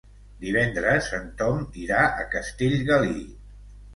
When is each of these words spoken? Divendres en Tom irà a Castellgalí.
Divendres 0.45 1.09
en 1.17 1.27
Tom 1.41 1.59
irà 1.83 1.99
a 2.07 2.25
Castellgalí. 2.37 3.21